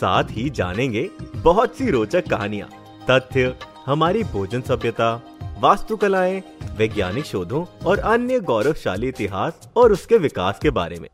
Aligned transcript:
साथ 0.00 0.24
ही 0.30 0.50
जानेंगे 0.50 1.10
बहुत 1.36 1.76
सी 1.76 1.90
रोचक 1.90 2.28
कहानियाँ, 2.28 2.68
तथ्य, 3.10 3.54
हमारी 3.86 4.22
भोजन 4.22 4.60
सभ्यता, 4.60 5.22
वास्तुकलाएँ, 5.60 6.42
वैज्ञानिक 6.76 7.24
शोधों 7.24 7.64
और 7.86 7.98
अन्य 7.98 8.40
गौरवशाली 8.40 9.08
इतिहास 9.08 9.68
और 9.76 9.92
उसके 9.92 10.18
विकास 10.18 10.58
के 10.62 10.70
बारे 10.70 11.00
में। 11.00 11.08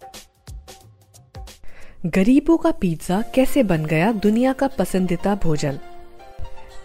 गरीबों 2.07 2.57
का 2.57 2.71
पिज्जा 2.71 3.23
कैसे 3.35 3.63
बन 3.63 3.85
गया 3.85 4.13
दुनिया 4.13 4.53
का 4.53 4.67
पसंदीदा 4.69 5.35
भोजन? 5.35 5.79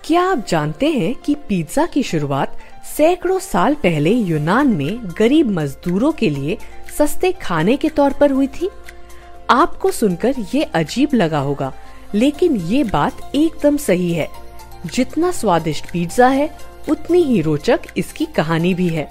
क्या 0.06 0.24
आप 0.24 0.46
जानते 0.48 0.90
हैं 0.90 1.16
कि 1.16 1.36
पिज्जा 1.36 1.86
की 1.86 2.04
शुरुआत 2.04 2.58
सैकड़ों 2.98 3.40
साल 3.40 3.76
पहले 3.76 4.10
यूनान 4.10 4.68
में 4.68 5.00
गरीब 5.18 5.50
मजदूरों 5.52 6.12
के 6.12 6.30
लिए 6.30 6.58
सस्ते 6.98 7.32
खाने 7.32 7.78
के 7.78 7.90
तौर 7.90 8.14
पर 8.14 8.32
हुई 8.32 8.48
थी? 8.48 8.70
आपको 9.50 9.92
सुनकर 9.92 10.36
ये 10.56 10.64
अजीब 10.64 11.10
लगा 11.14 11.40
होगा 11.40 11.74
लेकिन 12.16 12.56
ये 12.56 12.84
बात 12.84 13.32
एकदम 13.36 13.78
सही 13.78 14.14
है। 14.14 14.28
जितना 14.86 15.32
स्वादिष्ट 15.32 15.92
पिज्जा 15.92 16.28
है, 16.28 16.58
उतनी 16.90 17.24
ही 17.24 17.42
रोचक 17.42 17.80
इसकी 17.98 18.26
कहानी 18.26 18.74
भी 18.74 18.88
है। 18.88 19.10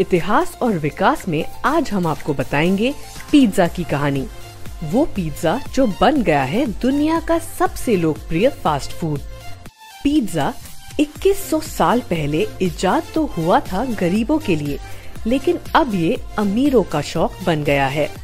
इतिहास 0.00 0.58
और 0.62 0.78
विकास 0.78 1.28
में 1.28 1.44
आज 1.64 1.90
हम 1.90 2.06
आपको 2.06 2.34
बताएँगे 2.34 2.94
पिज्जा 3.32 3.68
की 3.68 3.84
कहानी। 3.84 4.26
वो 4.84 5.04
पिज्जा 5.04 5.60
जो 5.74 5.86
बन 6.00 6.22
गया 6.22 6.42
है 6.42 6.66
दुनिया 6.66 7.20
का 7.20 7.38
सबसे 7.38 7.96
लोकप्रिय 7.96 8.48
फास्ट 8.48 8.90
फ़ूड 8.90 9.20
पिज्जा 10.04 10.54
2100 11.00 11.60
साल 11.60 12.00
पहले 12.00 12.46
इजाद 12.62 13.02
तो 13.14 13.26
हुआ 13.26 13.60
था 13.60 13.84
गरीबों 13.84 14.38
के 14.38 14.56
लिए, 14.56 14.78
लेकिन 15.26 15.58
अब 15.74 15.94
ये 15.94 16.16
अमीरों 16.38 16.82
का 16.82 17.00
शौक 17.00 17.32
बन 17.46 17.64
गया 17.64 17.86
है। 17.86 18.19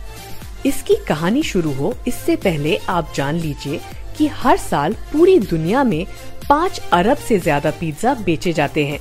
इसकी 0.66 0.94
कहानी 1.08 1.42
शुरू 1.42 1.72
हो 1.72 1.94
इससे 2.08 2.36
पहले 2.36 2.76
आप 2.88 3.12
जान 3.16 3.36
लीजिए 3.36 3.80
कि 4.18 4.26
हर 4.34 4.56
साल 4.56 4.92
पूरी 5.12 5.38
दुनिया 5.40 5.82
में 5.84 6.06
पाँच 6.48 6.80
अरब 6.92 7.16
से 7.18 7.38
ज़्यादा 7.38 7.70
पिज्जा 7.70 8.14
बेचे 8.24 8.52
जाते 8.52 8.84
हैं। 8.86 8.98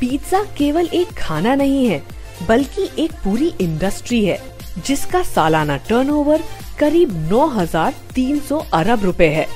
पिज्जा 0.00 0.42
केवल 0.58 0.88
एक 0.94 1.12
खाना 1.18 1.54
नहीं 1.54 1.86
है 1.86 2.02
बल्कि 2.48 2.88
एक 2.98 3.12
पूरी 3.24 3.52
इंडस्ट्री 3.60 4.24
है 4.24 4.38
जिसका 4.86 5.22
सालाना 5.22 5.76
टर्नओवर 5.88 6.42
करीब 6.78 7.10
9,300 7.30 8.60
अरब 8.74 9.04
रुपए 9.04 9.28
है। 9.28 9.46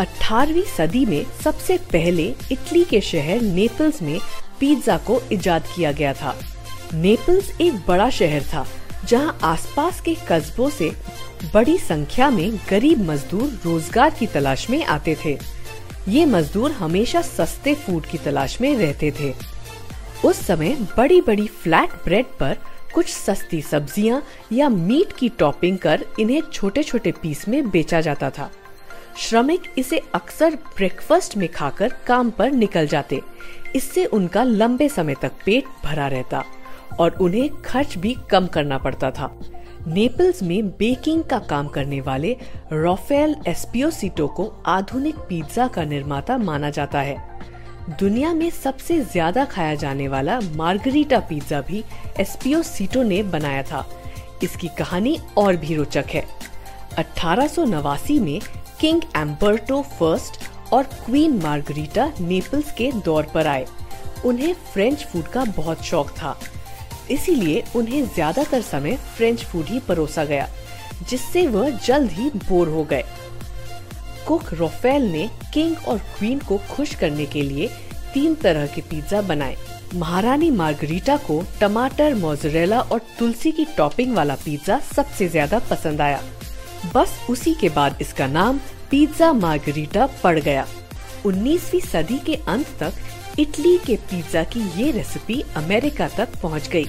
18वीं 0.00 0.62
सदी 0.66 1.04
में 1.06 1.24
सबसे 1.44 1.76
पहले 1.92 2.26
इटली 2.52 2.84
के 2.84 3.00
शहर 3.00 3.40
नेपल्स 3.42 4.00
में 4.02 4.18
पिज्जा 4.60 4.96
को 5.06 5.20
इजाद 5.32 5.62
किया 5.74 5.92
गया 5.92 6.12
था। 6.14 6.34
नेपल्स 6.94 7.50
एक 7.60 7.74
बड़ा 7.88 8.08
शहर 8.10 8.42
था 8.44 8.66
जहाँ 9.08 9.38
आसपास 9.44 10.00
के 10.00 10.14
कस्बों 10.28 10.68
से 10.70 10.90
बड़ी 11.54 11.76
संख्या 11.78 12.28
में 12.30 12.58
गरीब 12.70 13.00
मजदूर 13.10 13.48
रोज़गार 13.64 14.10
की 14.18 14.26
तलाश 14.26 14.68
में 14.70 14.84
आते 14.84 15.16
थे। 15.24 15.36
ये 16.08 16.24
मजदूर 16.26 16.72
हमेशा 16.72 17.22
सस्ते 17.22 17.74
फ़ूड 17.74 18.06
की 18.06 18.18
तलाश 18.18 18.60
में 18.60 18.74
रहते 18.76 19.10
थे। 19.20 19.32
उस 20.24 20.46
समय 20.46 20.76
बड़ी 20.96 21.20
बड़ी 21.20 21.46
फ्लैट 21.62 21.92
ब्रेड 22.04 22.26
पर 22.40 22.56
कुछ 22.94 23.08
सस्ती 23.08 23.60
सब्ज़ियाँ 23.62 24.22
या 24.52 24.68
मीट 24.68 25.12
की 25.12 25.28
टॉपिंग 25.28 25.78
कर 25.78 26.04
इन्हें 26.20 26.40
छोटे 26.52 26.82
छोटे 26.82 27.12
पीस 27.12 27.46
में 27.48 27.70
बेचा 27.70 28.00
जाता 28.00 28.30
था। 28.30 28.50
श्रमिक 29.18 29.62
इसे 29.78 30.00
अक्सर 30.14 30.54
ब्रेकफास्ट 30.76 31.36
में 31.36 31.48
खाकर 31.48 31.92
काम 32.06 32.30
पर 32.30 32.50
निकल 32.52 32.86
जाते। 32.86 33.20
इससे 33.76 34.04
उनका 34.06 34.42
लंबे 34.42 34.88
समय 34.88 35.14
तक 35.22 35.32
पेट 35.46 35.64
भरा 35.84 36.06
रहता। 36.08 36.44
और 37.00 37.16
उन्हें 37.20 37.48
खर्च 37.62 37.96
भी 37.98 38.16
कम 38.30 38.46
करना 38.46 38.78
पड़ता 38.78 39.10
था। 39.10 39.30
नेपल्स 39.86 40.42
में 40.42 40.68
बेकिंग 40.68 41.22
का 41.22 41.38
काम 41.40 41.66
करने 41.68 42.00
वाले 42.00 42.36
रोफेल 42.72 43.36
एस्पियोसिटो 43.48 44.26
को 44.28 44.52
आधुनिक 44.66 45.16
पिज्जा 45.28 45.66
का 45.68 45.84
निर्माता 45.84 46.38
माना 46.38 46.70
जाता 46.70 47.00
है। 47.00 47.16
दुनिया 47.90 48.32
में 48.34 48.48
सबसे 48.52 49.00
ज़्यादा 49.02 49.44
खाया 49.44 49.74
जाने 49.74 50.08
वाला 50.08 50.38
मार्गरीटा 50.56 51.18
पिज्जा 51.20 51.60
भी 51.60 51.84
एस्पियोसिटो 52.20 53.02
ने 53.02 53.22
बनाया 53.22 53.62
था। 53.62 53.86
इसकी 54.42 54.68
कहानी 54.78 55.18
और 55.36 55.56
भी 55.56 55.74
रोचक 55.74 56.06
है। 56.08 56.24
अठारह 56.98 57.46
सौ 57.46 57.64
नवासी 57.64 58.18
में 58.20 58.40
किंग 58.80 59.02
एम्बर्टो 59.16 59.80
फ़र्स्ट 59.98 60.42
और 60.72 60.82
क्वीन 61.04 61.40
मार्गरीटा 61.42 62.10
नेपल्स 62.20 62.72
के 62.72 62.90
दौर 63.04 63.26
पर 63.34 63.46
आए। 63.46 63.66
उन्हें 64.26 64.52
फ्रेंच 64.72 65.04
फ़ूड 65.04 65.24
का 65.24 65.44
बहुत 65.56 65.82
शौक 65.82 66.10
था। 66.12 66.36
इसीलिए 67.10 67.62
उन्हें 67.76 68.04
ज़्यादातर 68.04 68.62
समय 68.62 68.96
फ्रेंच 69.16 69.44
फ़ूड 69.44 69.66
ही 69.66 69.78
परोसा 69.78 70.24
गया, 70.24 70.48
जिससे 71.08 71.46
वह 71.46 71.70
जल्द 71.78 72.10
ही 72.10 72.30
बोर 72.38 72.68
हो 72.68 72.84
गए। 72.84 73.04
कुक 74.26 74.52
रोफेल 74.54 75.10
ने 75.12 75.28
किंग 75.54 75.88
और 75.88 75.98
क्वीन 76.18 76.38
को 76.38 76.58
खुश 76.70 76.94
करने 76.94 77.26
के 77.26 77.42
लिए 77.42 77.68
तीन 78.14 78.34
तरह 78.34 78.66
के 78.66 78.80
पिज्जा 78.80 79.20
बनाए। 79.22 79.56
महारानी 79.94 80.50
मार्गरीटा 80.50 81.16
को 81.16 81.42
टमाटर 81.60 82.14
मोजरेला 82.14 82.80
और 82.80 83.00
तुलसी 83.18 83.52
की 83.52 83.64
टॉपिंग 83.76 84.14
वाला 84.16 84.34
पिज्जा 84.34 84.78
सबसे 84.94 85.28
ज़्यादा 85.28 85.58
पसंद 85.70 86.00
आया। 86.00 86.22
बस 86.94 87.18
उसी 87.30 87.54
के 87.54 87.68
बाद 87.68 87.98
इसका 88.00 88.26
नाम 88.26 88.58
पिज्जा 88.90 89.32
मार्गरीटा 89.32 90.06
पड़ 90.22 90.38
गया। 90.38 90.66
19वीं 91.26 91.80
सदी 91.82 92.18
के 92.26 92.34
अंत 92.48 92.66
तक 92.80 93.38
इटली 93.38 93.76
के 93.78 93.96
पिज्जा 94.10 94.42
की 94.44 94.60
ये 94.76 94.90
रेसिपी 94.90 95.42
अमेरिका 95.56 96.08
तक 96.08 96.36
पहुँच 96.42 96.68
गई। 96.68 96.86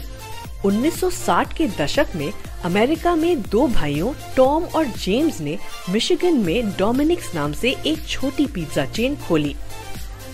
1960 0.66 1.54
के 1.54 1.68
दशक 1.80 2.16
में 2.16 2.32
अमेरिका 2.66 3.16
में 3.16 3.42
दो 3.42 3.68
भाइयों, 3.68 4.14
टॉम 4.36 4.64
और 4.66 4.86
जेम्स 4.86 5.40
ने 5.42 5.58
मिशिगन 5.90 6.38
में 6.38 6.72
डोमिनिक्स 6.72 7.34
नाम 7.36 7.54
से 7.54 7.76
एक 7.86 8.06
छोटी 8.08 8.46
पिज्जा 8.46 8.86
चेन 8.86 9.16
खोली। 9.18 9.56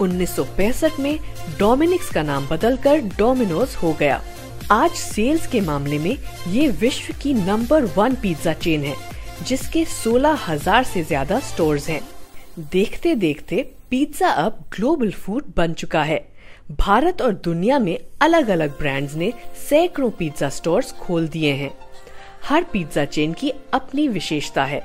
1965 0.01 1.00
में 1.00 1.17
डोमिनिक्स 1.59 2.09
का 2.09 2.23
नाम 2.23 2.47
बदलकर 2.47 3.00
डोमिनोज 3.17 3.75
हो 3.84 3.94
गया। 3.94 4.22
आज 4.72 4.91
सेल्स 4.91 5.47
के 5.47 5.61
मामले 5.61 5.97
में 6.00 6.17
ये 6.47 6.67
विश्व 6.81 7.13
की 7.22 7.34
नंबर 7.34 7.85
वन 7.97 8.16
पिज्जा 8.16 8.53
चेन 8.53 8.84
है, 8.84 8.95
जिसके 9.44 9.85
सोलह 9.85 10.40
हज़ार 10.47 10.84
से 10.84 11.03
ज़्यादा 11.03 11.40
स्टोर्स 11.40 11.88
हैं। 11.90 12.01
देखते 12.61 13.16
देखते 13.16 13.61
पिज्जा 13.89 14.29
अब 14.29 14.57
ग्लोबल 14.75 15.11
फ़ूड 15.11 15.44
बन 15.57 15.73
चुका 15.73 16.03
है। 16.03 16.17
भारत 16.72 17.22
और 17.22 17.33
दुनिया 17.33 17.79
में 17.79 17.97
अलग 18.22 18.49
अलग 18.49 18.77
ब्रांड्स 18.79 19.16
ने 19.16 19.31
सैकड़ों 19.69 20.09
पिज्जा 20.09 20.49
स्टोर्स 20.49 20.91
खोल 20.91 21.27
दिए 21.27 21.53
हैं। 21.53 21.72
हर 22.44 22.63
पिज्जा 22.63 23.05
चेन 23.05 23.33
की 23.33 23.51
अपनी 23.73 24.07
विशेषता 24.07 24.63
है 24.63 24.81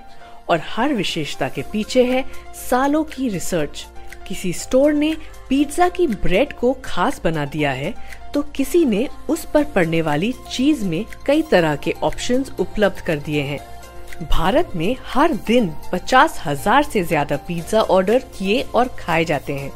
और 0.51 0.61
हर 0.67 0.95
विशेषता 0.95 1.49
के 1.49 1.63
पीछे 1.63 2.05
है 2.05 2.25
सालों 2.71 3.05
की 3.05 3.29
रिसर्च 3.29 3.87
किसी 4.29 4.53
स्टोर 4.53 4.93
ने 4.93 5.15
पिज्जा 5.49 5.89
की 5.89 6.07
ब्रेड 6.07 6.53
को 6.53 6.77
खास 6.85 7.21
बना 7.25 7.45
दिया 7.45 7.71
है 7.73 7.95
तो 8.35 8.43
किसी 8.57 8.85
ने 8.85 9.09
उस 9.29 9.45
पर 9.45 9.65
पड़ने 9.65 10.03
वाली 10.03 10.35
चीज़ 10.53 10.85
में 10.85 11.05
कई 11.27 11.43
तरह 11.43 11.77
के 11.77 11.95
ऑप्शंस 12.03 12.53
उपलब्ध 12.61 13.01
कर 13.01 13.17
दिए 13.17 13.43
हैं। 13.43 13.76
भारत 14.23 14.71
में 14.77 14.97
हर 15.07 15.33
दिन 15.47 15.69
पचास 15.93 16.41
हज़ार 16.45 16.83
से 16.83 17.03
ज़्यादा 17.05 17.37
पिज्जा 17.49 17.81
ऑर्डर 17.81 18.19
किए 18.39 18.61
और 18.75 18.89
खाए 18.99 19.25
जाते 19.25 19.53
हैं। 19.53 19.73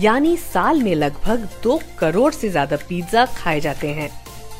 यानी 0.00 0.36
साल 0.36 0.82
में 0.82 0.94
लगभग 0.94 1.48
दो 1.62 1.80
करोड़ 1.98 2.32
से 2.34 2.48
ज़्यादा 2.48 2.76
पिज्जा 2.88 3.24
खाए 3.26 3.60
जाते 3.60 3.88
हैं। 3.88 4.08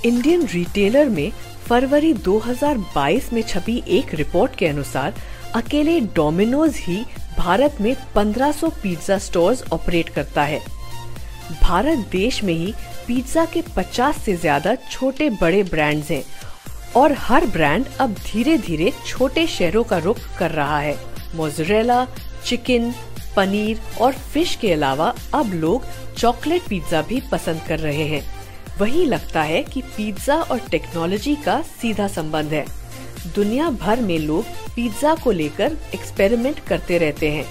इंडियन 0.04 0.46
रिटेलर 0.46 1.08
में 1.08 1.30
फरवरी 1.66 2.12
2022 2.14 3.32
में 3.32 3.42
छपी 3.42 3.82
एक 3.88 4.14
रिपोर्ट 4.14 4.56
के 4.56 4.66
अनुसार, 4.66 5.14
अकेले 5.54 6.00
डोमिनोज 6.14 6.76
ही 6.76 7.04
भारत 7.38 7.80
में 7.80 7.94
1500 8.14 8.70
पिज्जा 8.82 9.18
स्टोर्स 9.18 9.64
ऑपरेट 9.72 10.08
करता 10.08 10.42
है। 10.42 10.60
भारत 11.62 12.06
देश 12.12 12.42
में 12.44 12.54
ही 12.54 12.72
पिज्जा 13.06 13.44
के 13.44 13.62
50 13.76 14.18
से 14.18 14.36
ज़्यादा 14.36 14.74
छोटे 14.90 15.30
बड़े 15.32 15.62
ब्रांड्स 15.62 16.10
हैं 16.10 16.22
और 16.96 17.12
हर 17.12 17.46
ब्रांड 17.46 17.86
अब 18.00 18.14
धीरे 18.14 18.58
धीरे 18.58 18.92
छोटे 19.06 19.46
शहरों 19.46 19.84
का 19.84 19.98
रुख 19.98 20.18
कर 20.38 20.50
रहा 20.50 20.78
है। 20.78 20.96
मोजरेला, 21.34 22.06
चिकन, 22.46 22.94
पनीर 23.36 23.80
और 24.00 24.12
फ़िश 24.12 24.54
के 24.54 24.72
अलावा 24.72 25.14
अब 25.34 25.52
लोग 25.54 25.86
चॉकलेट 26.18 26.62
पिज्जा 26.62 27.02
भी 27.02 27.22
पसंद 27.32 27.62
कर 27.68 27.78
रहे 27.78 28.04
हैं। 28.04 28.22
वही 28.78 29.04
लगता 29.06 29.42
है 29.42 29.62
कि 29.62 29.82
पिज्जा 29.96 30.36
और 30.36 30.58
टेक्नोलॉजी 30.58 31.34
का 31.36 31.60
सीधा 31.62 32.08
संबंध 32.08 32.52
है। 32.52 32.64
दुनिया 33.34 33.70
भर 33.70 34.00
में 34.00 34.18
लोग 34.18 34.44
पिज्जा 34.76 35.14
को 35.14 35.30
लेकर 35.30 35.76
एक्सपेरिमेंट 35.94 36.60
करते 36.60 36.98
रहते 36.98 37.30
हैं। 37.30 37.44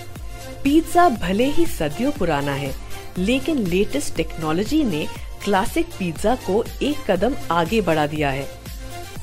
पिज्जा 0.64 1.10
भले 1.10 1.46
ही 1.46 1.66
सदियों 1.66 2.12
पुराना 2.12 2.54
है, 2.54 2.74
लेकिन 3.18 3.58
लेटेस्ट 3.58 4.16
टेक्नोलॉजी 4.16 4.84
ने 4.84 5.08
क्लासिक 5.44 5.86
पिज्जा 6.00 6.36
को 6.36 6.64
एक 6.82 7.12
कदम 7.12 7.36
आगे 7.52 7.82
बढ़ा 7.82 8.08
दिया 8.08 8.30
है। 8.30 8.63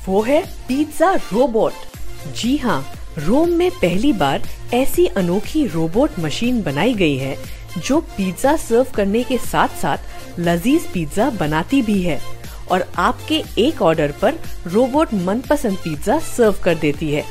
वो 0.07 0.21
है 0.21 0.41
पिज्जा 0.67 1.13
रोबोट 1.33 1.73
जी 2.35 2.55
हाँ 2.57 2.83
रोम 3.17 3.49
में 3.49 3.69
पहली 3.71 4.11
बार 4.13 4.43
ऐसी 4.73 5.05
अनोखी 5.17 5.65
रोबोट 5.67 6.19
मशीन 6.19 6.61
बनाई 6.63 6.93
गई 6.93 7.17
है 7.17 7.35
जो 7.77 7.99
पिज्जा 8.17 8.55
सर्व 8.57 8.91
करने 8.95 9.23
के 9.23 9.37
साथ 9.37 9.77
साथ 9.81 10.39
लजीज 10.39 10.91
पिज्जा 10.93 11.29
बनाती 11.29 11.81
भी 11.81 12.01
है 12.01 12.19
और 12.71 12.85
आपके 12.97 13.43
एक 13.61 13.81
ऑर्डर 13.81 14.11
पर 14.21 14.39
रोबोट 14.67 15.13
मनपसंद 15.13 15.77
पिज्जा 15.77 16.19
सर्व 16.19 16.55
कर 16.63 16.75
देती 16.75 17.11
है। 17.13 17.23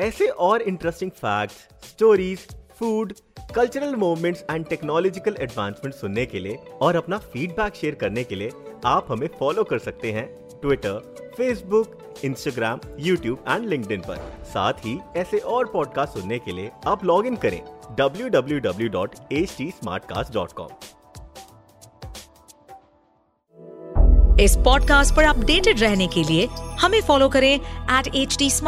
ऐसे 0.00 0.26
और 0.26 0.62
interesting 0.62 1.10
facts, 1.10 1.56
stories 1.88 2.38
food 2.78 3.12
cultural 3.54 3.94
movements 3.94 4.44
and 4.50 4.66
technological 4.66 5.36
advancement 5.40 5.94
सुनने 5.94 6.26
के 6.26 6.40
लिए 6.40 6.56
और 6.80 6.96
अपना 6.96 7.18
फीडबैक 7.32 7.74
शेयर 7.74 7.94
करने 7.94 8.24
के 8.24 8.34
लिए 8.34 8.50
आप 8.86 9.06
हमें 9.10 9.28
फॉलो 9.40 9.64
कर 9.64 9.78
सकते 9.78 10.12
हैं 10.12 10.48
Twitter 10.60 11.14
Facebook 11.36 11.98
Instagram 12.24 12.78
YouTube 13.00 13.44
and 13.48 13.68
LinkedIn 13.68 14.00
पर। 14.00 14.44
साथ 14.44 14.72
ही 14.72 15.00
ऐसे 15.16 15.38
और 15.38 15.66
पॉडकास्ट 15.66 16.12
सुनने 16.12 16.38
के 16.38 16.52
लिए 16.52 16.70
आप 16.86 17.04
लॉग 17.04 17.26
इन 17.26 17.36
करें 17.36 17.62
www.htsmartcast.com 18.00 20.70
इस 24.40 24.56
पॉडकास्ट 24.56 25.16
पर 25.16 25.24
अपडेटेड 25.24 25.80
रहने 25.80 26.06
के 26.06 26.22
लिए 26.22 26.48
हमें 26.80 27.02
फॉलो 27.02 27.28
करें 27.28 27.60
एट 27.90 28.14
एच 28.14 28.62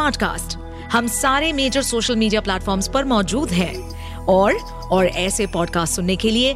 हम 0.91 1.07
सारे 1.07 1.53
मेजर 1.53 1.81
सोशल 1.81 2.15
मीडिया 2.15 2.41
प्लेटफॉर्म्स 2.41 2.87
पर 2.87 3.05
मौजूद 3.05 3.49
हैं। 3.49 3.99
और 4.25 4.53
और 4.91 5.05
ऐसे 5.05 5.47
पॉडकास्ट 5.47 5.95
सुनने 5.95 6.15
के 6.15 6.29
लिए 6.29 6.55